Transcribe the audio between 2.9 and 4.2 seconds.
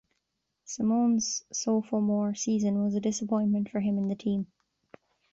a disappointment for him and the